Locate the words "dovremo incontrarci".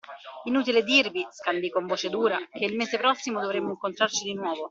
3.39-4.23